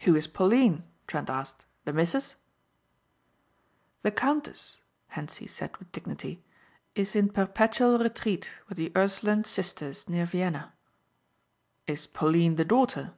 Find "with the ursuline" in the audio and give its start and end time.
8.68-9.44